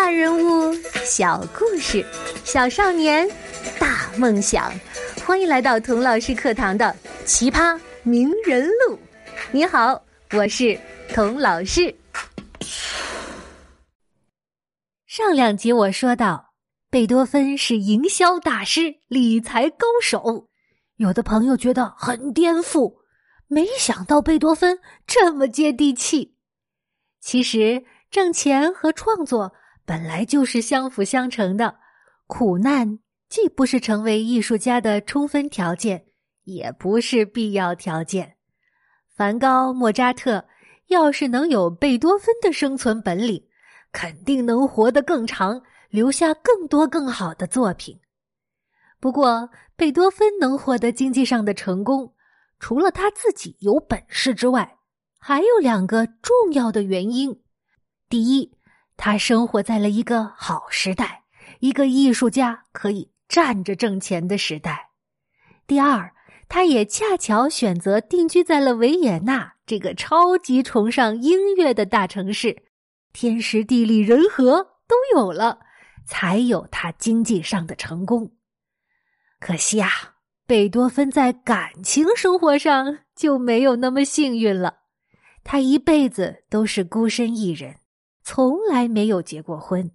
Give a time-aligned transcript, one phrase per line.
[0.00, 0.72] 大人物，
[1.04, 2.06] 小故事，
[2.44, 3.28] 小少年，
[3.80, 4.72] 大梦想。
[5.26, 6.86] 欢迎来到童老师课堂的
[7.24, 8.94] 《奇葩名人录》。
[9.50, 10.00] 你好，
[10.34, 10.78] 我是
[11.12, 11.92] 童老师。
[15.04, 16.54] 上两集我说到，
[16.88, 20.46] 贝多芬是营销大师、理财高手，
[20.94, 22.98] 有的朋友觉得很颠覆，
[23.48, 24.78] 没想到贝多芬
[25.08, 26.36] 这么接地气。
[27.20, 29.52] 其实，挣钱和创作。
[29.88, 31.78] 本来就是相辅相成的，
[32.26, 32.98] 苦难
[33.30, 36.04] 既不是成为艺术家的充分条件，
[36.44, 38.36] 也不是必要条件。
[39.16, 40.46] 梵高、莫扎特
[40.88, 43.42] 要是能有贝多芬的生存本领，
[43.90, 47.98] 肯定能活得更长，留下更多更好的作品。
[49.00, 52.12] 不过，贝多芬能获得经济上的成功，
[52.58, 54.76] 除了他自己有本事之外，
[55.18, 57.40] 还有两个重要的原因：
[58.10, 58.52] 第一，
[58.98, 61.22] 他生活在了一个好时代，
[61.60, 64.90] 一个艺术家可以站着挣钱的时代。
[65.68, 66.12] 第二，
[66.48, 72.64] 他也恰巧选择定居在了维也纳这个超级崇尚音乐的大城市，
[73.12, 75.60] 天时地利人和都有了，
[76.04, 78.32] 才有他经济上的成功。
[79.38, 79.90] 可惜啊，
[80.44, 84.78] 贝多芬在感情生活上就没有那么幸运了，
[85.44, 87.76] 他一辈子都是孤身一人。
[88.30, 89.90] 从来没有结过婚，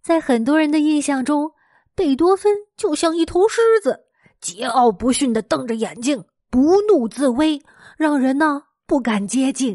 [0.00, 1.50] 在很多人的印象中，
[1.92, 4.04] 贝多芬就像一头狮子，
[4.40, 7.60] 桀骜不驯的瞪着眼睛，不怒自威，
[7.96, 9.74] 让人呢不敢接近。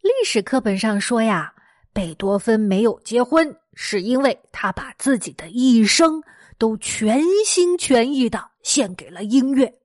[0.00, 1.52] 历史课本上说呀，
[1.92, 6.22] 贝多芬没有结婚，是因为他把自己的一生
[6.56, 9.76] 都全心全意的献给了音乐。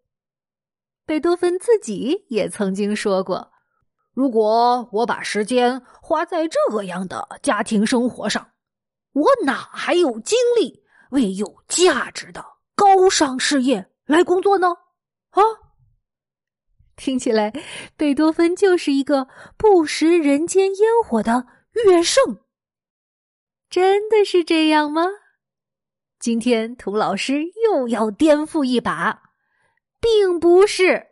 [1.07, 3.50] 贝多芬自己也曾经说过。
[4.22, 8.52] 如果我把时间花在这样的家庭生活上，
[9.13, 14.67] 我哪还有精力为有价值的高尚事业来工作呢？
[15.31, 15.41] 啊，
[16.95, 17.51] 听起来
[17.97, 22.41] 贝多芬就是一个不食人间烟火的乐圣，
[23.72, 25.01] 真的是这样吗？
[26.19, 29.24] 今天涂老师又要颠覆一把，
[30.00, 31.07] 并不是，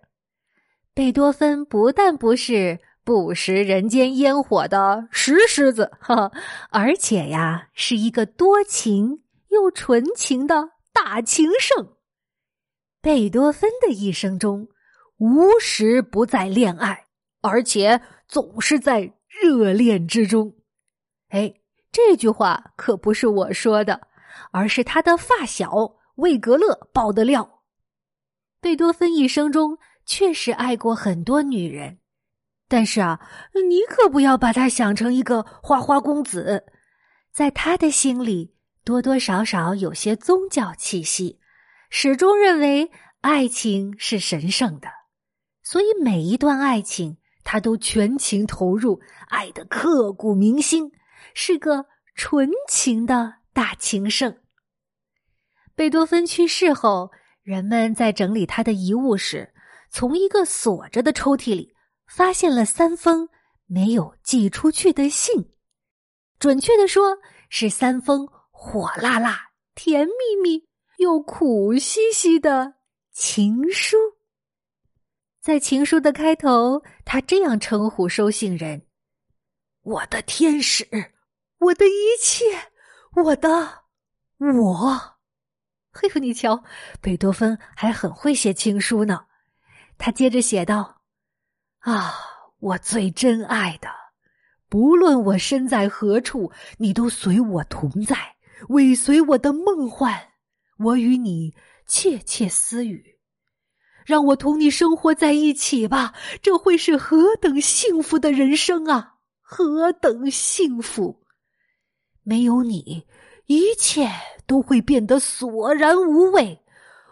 [0.93, 2.81] 贝多芬不但不是。
[3.09, 6.31] 不食人间烟火的石狮子，哈，
[6.69, 11.95] 而且呀，是一个多情又纯情的大情圣。
[13.01, 14.67] 贝多芬的一生中，
[15.17, 17.05] 无时不在恋爱，
[17.41, 20.53] 而且总是在热恋之中。
[21.29, 21.51] 哎，
[21.91, 24.01] 这句话可不是我说的，
[24.51, 27.63] 而是他的发小魏格勒爆的料。
[28.61, 31.97] 贝多芬一生中确实爱过很多女人。
[32.71, 33.19] 但是啊，
[33.67, 36.65] 你可不要把他想成一个花花公子，
[37.31, 38.53] 在他的心里
[38.83, 41.39] 多多少少有些宗教气息，
[41.89, 42.91] 始终认为
[43.21, 44.87] 爱情是神圣的，
[45.63, 50.91] 所以每一段爱情他都全情投入，爱的刻骨铭心，
[51.33, 54.37] 是个纯情的大情圣。
[55.73, 57.09] 贝多芬去世后，
[57.41, 59.55] 人们在整理他的遗物时，
[59.89, 61.73] 从一个锁着的抽屉里。
[62.09, 63.29] 发现了三封
[63.67, 65.53] 没有寄出去的信，
[66.39, 67.15] 准确的说
[67.49, 72.73] 是三封火辣辣、甜蜜蜜又苦兮兮的
[73.11, 73.95] 情书。
[75.39, 78.87] 在情书的开头，他这样称呼收信人
[79.83, 80.85] ：“我的天使，
[81.59, 82.43] 我的一切，
[83.23, 83.83] 我的
[84.39, 85.17] 我。”
[85.93, 86.63] 嘿嘿，你瞧，
[87.01, 89.27] 贝多芬还很会写情书呢。
[89.97, 90.98] 他接着写道。
[91.79, 92.13] 啊，
[92.59, 93.87] 我最珍爱的，
[94.67, 98.35] 不论我身在何处，你都随我同在，
[98.67, 100.27] 尾随我的梦幻。
[100.77, 101.53] 我与你
[101.87, 103.17] 窃窃私语，
[104.05, 106.13] 让我同你生活在一起吧。
[106.41, 109.15] 这会是何等幸福的人生啊！
[109.41, 111.23] 何等幸福！
[112.23, 113.05] 没有你，
[113.47, 114.09] 一切
[114.45, 116.63] 都会变得索然无味。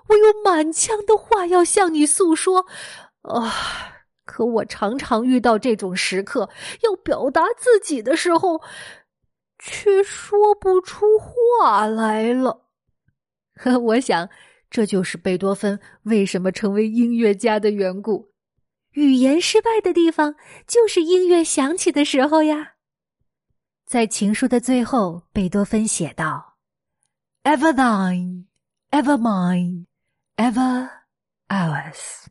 [0.07, 2.65] 我有满腔的话要向你诉说，
[3.21, 3.94] 啊。
[4.27, 6.50] 可我常常遇到这种时刻，
[6.83, 8.62] 要表达自己的时候，
[9.57, 12.68] 却说不出话来了。
[13.56, 14.29] 呵 我想，
[14.69, 18.33] 这就是贝多芬为什么成为音乐家的缘故。
[18.91, 20.35] 语言失败的地方，
[20.68, 22.74] 就是音乐响起的时候呀。
[23.85, 26.57] 在情书的最后，贝多芬写道
[27.44, 28.45] ：“Ever thine,
[28.91, 29.85] ever mine,
[30.35, 30.89] ever
[31.47, 32.25] ours。”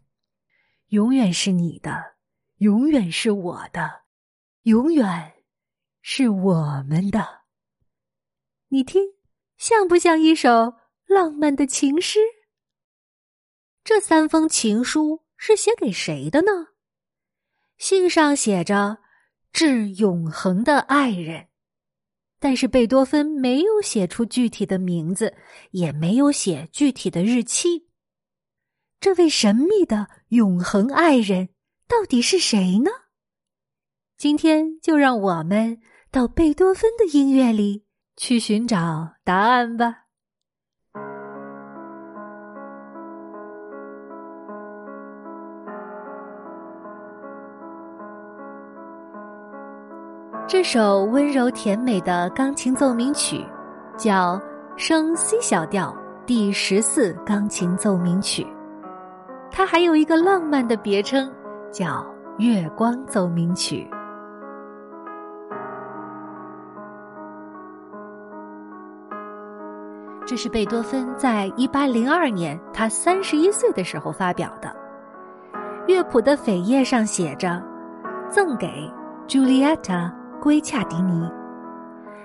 [0.89, 2.15] 永远是你的，
[2.59, 4.03] 永远是我的，
[4.63, 5.35] 永远
[6.01, 7.43] 是我们的。
[8.69, 9.03] 你听，
[9.57, 10.75] 像不像一首
[11.07, 12.21] 浪漫的情诗？
[13.83, 16.69] 这三封情书是写给谁的呢？
[17.79, 18.99] 信上写着
[19.53, 21.49] “致永恒的爱人”，
[22.39, 25.37] 但是贝多芬没有写出具体的名字，
[25.73, 27.86] 也没有写具体的日期。
[28.99, 31.51] 这位神秘的永恒爱人
[31.87, 32.91] 到底是谁呢？
[34.17, 35.79] 今天就让我们
[36.11, 37.85] 到贝多芬的音乐里
[38.17, 40.05] 去寻找答案吧。
[50.49, 53.45] 这首温柔甜美的钢琴奏鸣曲，
[53.99, 54.37] 叫
[54.77, 55.95] 《升 C 小调
[56.25, 58.43] 第十四钢琴奏鸣曲》。
[59.57, 61.33] 它还有一个浪漫的别称，
[61.73, 61.87] 叫
[62.37, 63.89] 《月光奏鸣曲》。
[70.27, 74.71] 这是贝多芬在一八零二年他三十一岁的时候发表的。
[75.87, 77.59] 乐谱的扉页上写着
[78.29, 78.69] ：“赠给
[79.27, 81.27] 朱丽叶塔。”圭恰迪尼，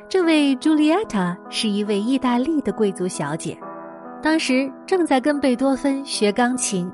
[0.10, 3.58] 这位朱丽叶塔是一位意大利的贵族小姐，
[4.22, 6.92] 当时正在跟贝多芬学钢琴，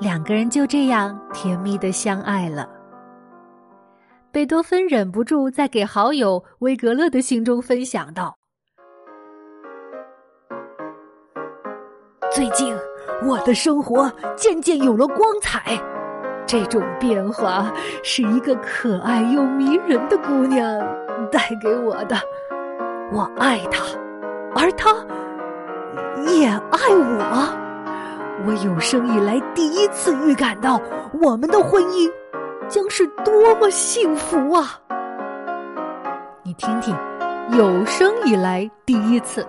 [0.00, 2.68] 两个人就这样甜蜜的相爱了。
[4.32, 8.36] 贝多芬忍不住在给好友威格勒的信中分享道
[12.34, 12.76] ：“最近
[13.24, 15.78] 我的生活渐渐有了光彩。”
[16.46, 20.60] 这种变化是一个可爱又迷人的姑娘
[21.30, 22.16] 带给我的。
[23.12, 23.84] 我爱她，
[24.54, 24.92] 而她
[26.26, 27.63] 也爱我。
[28.42, 30.80] 我有生以来第一次预感到
[31.22, 32.10] 我们的婚姻
[32.68, 34.80] 将是多么幸福啊！
[36.42, 36.94] 你听听，
[37.56, 39.46] 有生以来第一次，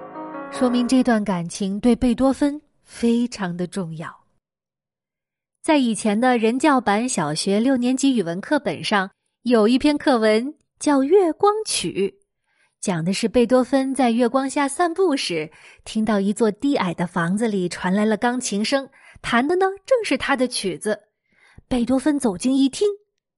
[0.51, 4.07] 说明这段感情对贝多芬非常的重要。
[5.63, 9.09] 在以前的人教版小学六年级语文课本上，
[9.41, 12.15] 有一篇课文叫《月光曲》，
[12.81, 15.51] 讲的是贝多芬在月光下散步时，
[15.83, 18.89] 听到一座低矮的房子里传来了钢琴声，
[19.21, 20.99] 弹的呢正是他的曲子。
[21.67, 22.87] 贝多芬走近一听，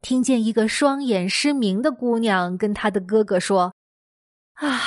[0.02, 3.74] 听见一个双眼失明的姑娘跟他的哥哥说
[4.56, 4.82] ：“啊，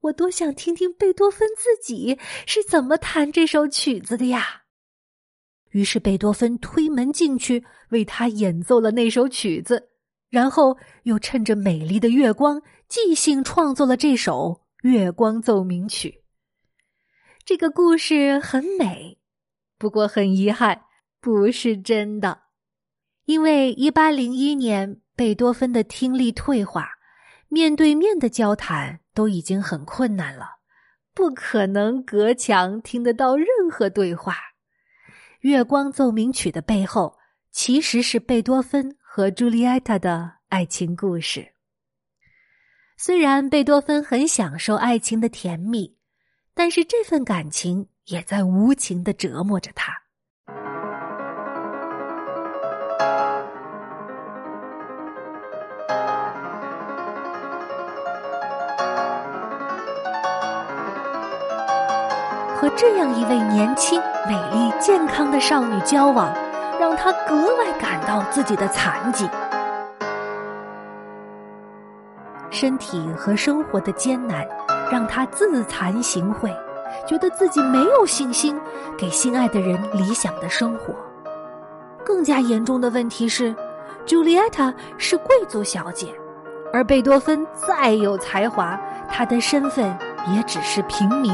[0.00, 4.64] 我多想听听贝多芬自己是怎么弹这首曲子的呀！”
[5.72, 9.88] 于是贝多芬推门进去，为他演奏了那首曲子，
[10.28, 16.08] 然后又趁着美丽的月光，即兴创作了这首《月光奏鸣曲》。
[17.44, 19.18] 这个故事很美，
[19.76, 20.84] 不过很遗憾，
[21.20, 22.44] 不是真的。
[23.26, 26.88] 因为一八零一年，贝多芬的听力退化，
[27.48, 30.60] 面对面的交谈都已经很困难了，
[31.12, 34.32] 不可能隔墙听得到任何对话。
[35.40, 37.18] 《月光奏鸣曲》的背后，
[37.52, 41.52] 其实是贝多芬和朱丽埃塔的爱情故事。
[43.00, 45.94] 虽然贝多芬很享受爱情的甜蜜，
[46.52, 49.92] 但是这份感情也在无情的折磨着他。
[62.56, 66.34] 和这样一位年轻、美丽、健康的少女交往，
[66.80, 69.24] 让他格外感到自己的残疾。
[72.60, 74.44] 身体和生活的艰难，
[74.90, 76.52] 让他自惭形秽，
[77.06, 78.60] 觉得自己没有信心
[78.96, 80.92] 给心爱的人理想的生活。
[82.04, 83.54] 更加严重的问题是，
[84.04, 86.12] 朱丽叶塔是贵族小姐，
[86.72, 88.76] 而贝多芬再有才华，
[89.08, 89.96] 他的身份
[90.34, 91.32] 也只是平民。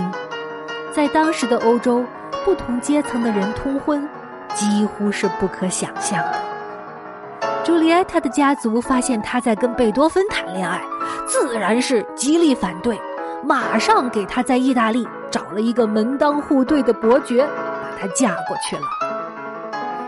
[0.92, 2.04] 在当时的欧洲，
[2.44, 4.06] 不同阶层的人通婚
[4.54, 6.34] 几乎是不可想象的。
[7.64, 10.82] 朱丽叶塔的家族发现他在跟贝多芬谈恋爱，
[11.26, 12.98] 自然是极力反对，
[13.42, 18.82] 马上给他在意大利找了一个门当户对的伯爵，把他嫁过去了。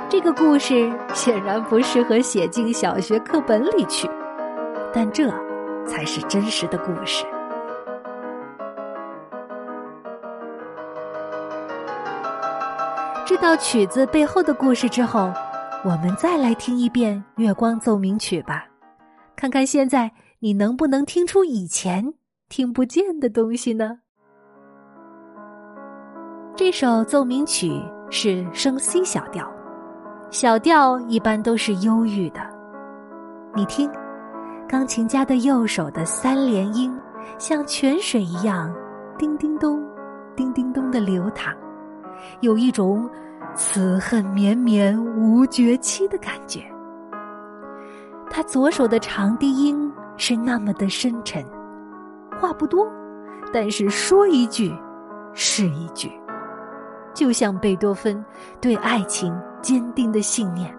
[0.08, 4.08] 这个故事显然不适合写进小学课本里去，
[4.92, 5.28] 但这
[5.84, 7.24] 才是真实的故事。
[13.24, 15.32] 知道曲子背后的故事之后，
[15.84, 18.64] 我们再来听一遍《月光奏鸣曲》吧，
[19.34, 22.12] 看看现在你能不能听出以前
[22.50, 24.00] 听不见的东西呢？
[26.54, 27.72] 这首奏鸣曲
[28.10, 29.50] 是升 C 小调，
[30.30, 32.40] 小调一般都是忧郁的。
[33.54, 33.90] 你听，
[34.68, 36.94] 钢琴家的右手的三连音
[37.38, 38.70] 像泉水一样
[39.16, 39.82] 叮叮咚、
[40.36, 41.56] 叮叮咚的流淌，
[42.40, 43.08] 有一种
[43.54, 46.62] 此恨绵绵无绝期的感觉。
[48.28, 51.44] 他左手的长低音是那么的深沉，
[52.40, 52.90] 话不多，
[53.52, 54.74] 但是说一句
[55.34, 56.10] 是一句，
[57.14, 58.24] 就像贝多芬
[58.60, 60.74] 对爱情坚定的信念。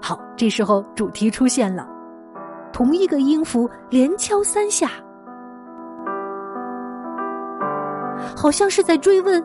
[0.00, 1.88] 好，这时候主题出现了，
[2.72, 4.88] 同一个音符连敲三下，
[8.36, 9.42] 好像是在追问：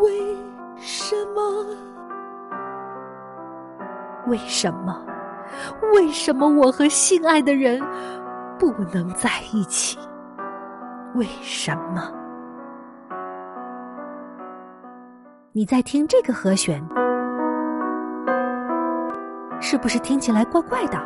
[0.00, 0.36] 为
[0.76, 1.91] 什么？
[4.26, 5.04] 为什么？
[5.94, 7.82] 为什么我和心爱的人
[8.58, 9.98] 不能在一起？
[11.14, 12.10] 为什么？
[15.52, 16.82] 你在听这个和弦？
[19.60, 20.98] 是不是听起来怪怪的？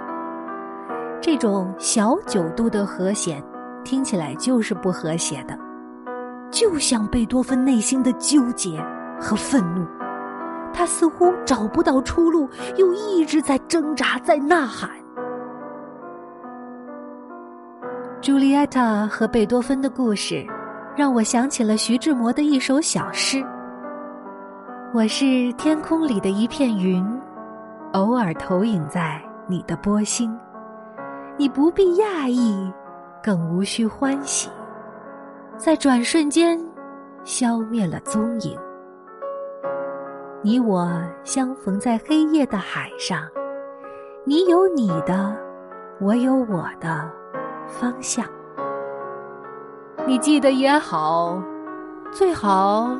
[1.20, 3.42] 这种小九度的和弦
[3.85, 5.58] 听起来就是不和谐的，
[6.50, 8.80] 就像贝多芬内心的纠结
[9.20, 9.85] 和愤怒，
[10.87, 14.90] 似乎找不到出路，又一直在挣扎，在呐喊。
[18.23, 20.47] 朱丽叶塔和贝多芬的故事，
[20.97, 23.45] 让我想起了徐志摩的一首小诗
[24.95, 27.05] ：“我是天空里的一片云。”
[27.93, 30.37] 偶尔投影在你的波心，
[31.38, 32.71] 你不必讶异，
[33.23, 34.50] 更无需欢喜，
[35.57, 36.61] 在转瞬间
[37.25, 38.59] 消灭了踪影。
[40.47, 40.88] 你我
[41.25, 43.21] 相逢在黑夜的海上，
[44.23, 45.37] 你有你的，
[46.00, 47.11] 我有我的
[47.67, 48.25] 方向。
[50.07, 51.43] 你记得也好，
[52.12, 52.97] 最好，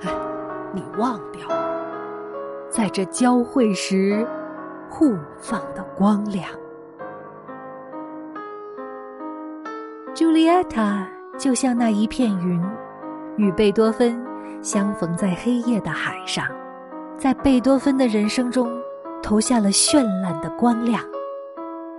[0.00, 0.08] 哎，
[0.72, 1.46] 你忘掉。
[2.70, 4.26] 在这交汇时，
[4.88, 6.48] 互放的光亮。
[10.14, 11.06] 朱丽叶塔
[11.36, 12.58] 就像那一片云，
[13.36, 14.18] 与贝多芬
[14.62, 16.46] 相逢在黑夜的海上，
[17.20, 18.72] 在贝多芬的人生中
[19.22, 21.02] 投下了绚烂的光亮。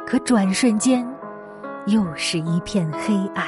[0.04, 1.08] 可转瞬间，
[1.86, 3.46] 又是一片黑暗。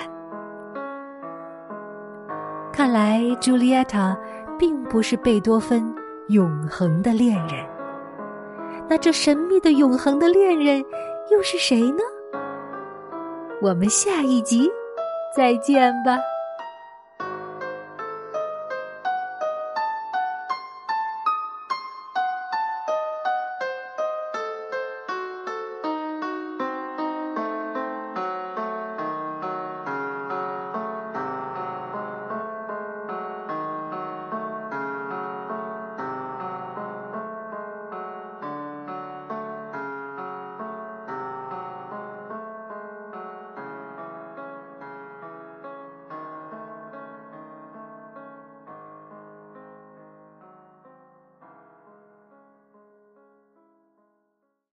[2.71, 4.15] 看来，朱丽叶塔
[4.59, 5.83] 并不是贝多芬。
[6.29, 7.65] 永恒的恋人，
[8.87, 10.81] 那这神秘的永恒的恋人
[11.29, 11.97] 又是谁呢？
[13.61, 14.71] 我们下一集
[15.35, 16.17] 再见吧。